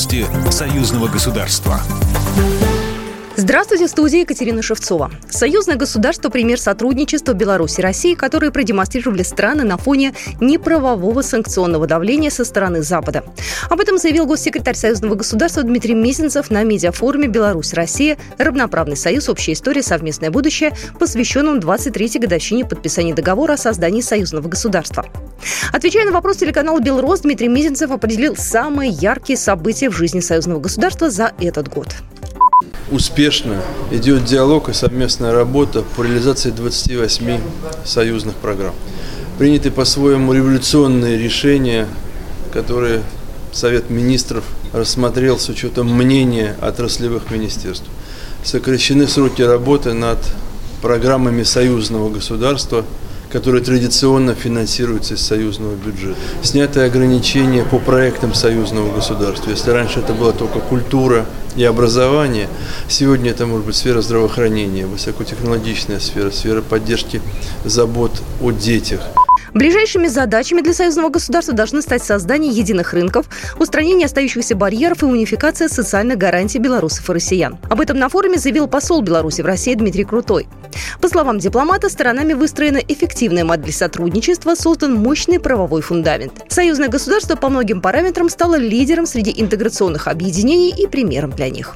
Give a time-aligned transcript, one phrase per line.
[0.00, 1.78] Новости союзного государства.
[3.36, 5.10] Здравствуйте, в Екатерина Шевцова.
[5.28, 12.30] Союзное государство– пример сотрудничества Беларуси и России, которые продемонстрировали страны на фоне неправового санкционного давления
[12.30, 13.24] со стороны Запада.
[13.68, 18.16] Об этом заявил госсекретарь Союзного государства Дмитрий Мизинцев на медиафоруме «Беларусь-Россия.
[18.38, 19.28] Равноправный союз.
[19.28, 19.82] Общая история.
[19.82, 25.04] Совместное будущее», посвященном 23-й годовщине подписания договора о создании союзного государства.
[25.72, 31.10] Отвечая на вопрос телеканала «Белрос», Дмитрий Мизинцев определил самые яркие события в жизни союзного государства
[31.10, 31.88] за этот год
[32.90, 37.40] успешно идет диалог и совместная работа по реализации 28
[37.84, 38.74] союзных программ.
[39.38, 41.86] Приняты по-своему революционные решения,
[42.52, 43.02] которые
[43.52, 47.86] Совет министров рассмотрел с учетом мнения отраслевых министерств.
[48.44, 50.18] Сокращены сроки работы над
[50.82, 52.84] программами союзного государства–
[53.30, 56.16] которые традиционно финансируются из союзного бюджета.
[56.42, 59.50] Сняты ограничения по проектам союзного государства.
[59.50, 62.48] Если раньше это была только культура и образование,
[62.88, 67.20] сегодня это может быть сфера здравоохранения, высокотехнологичная сфера, сфера поддержки
[67.64, 69.00] забот о детях.
[69.52, 73.26] Ближайшими задачами для союзного государства должны стать создание единых рынков,
[73.58, 77.58] устранение остающихся барьеров и унификация социальных гарантий белорусов и россиян.
[77.68, 80.46] Об этом на форуме заявил посол Беларуси в России Дмитрий Крутой.
[81.00, 86.44] По словам дипломата, сторонами выстроена эффективная модель сотрудничества, создан мощный правовой фундамент.
[86.48, 91.74] Союзное государство по многим параметрам стало лидером среди интеграционных объединений и примером для них.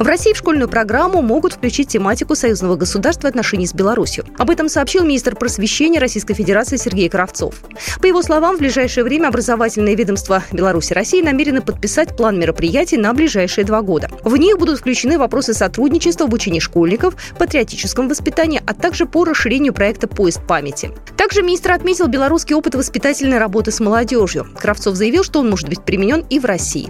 [0.00, 4.24] В России в школьную программу могут включить тематику союзного государства и отношений с Беларусью.
[4.38, 7.56] Об этом сообщил министр просвещения Российской Федерации Сергей Кравцов.
[8.00, 12.96] По его словам, в ближайшее время образовательные ведомства Беларуси и России намерены подписать план мероприятий
[12.96, 14.08] на ближайшие два года.
[14.24, 19.74] В них будут включены вопросы сотрудничества в обучении школьников, патриотическом воспитании, а также по расширению
[19.74, 20.92] проекта «Поезд памяти».
[21.18, 24.46] Также министр отметил белорусский опыт воспитательной работы с молодежью.
[24.58, 26.88] Кравцов заявил, что он может быть применен и в России.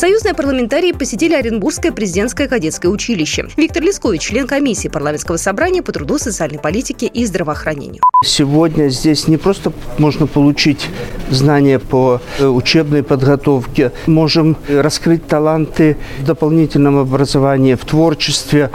[0.00, 3.48] Союзные парламентарии посетили Оренбургское президентское кадетское училище.
[3.58, 8.02] Виктор Лискович, член комиссии парламентского собрания по труду, социальной политике и здравоохранению.
[8.24, 10.88] Сегодня здесь не просто можно получить
[11.28, 18.70] знания по э, учебной подготовке, можем раскрыть таланты в дополнительном образовании, в творчестве.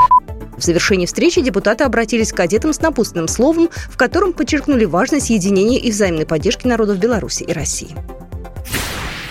[0.60, 5.80] В завершении встречи депутаты обратились к кадетам с напутственным словом, в котором подчеркнули важность единения
[5.80, 7.96] и взаимной поддержки народов Беларуси и России.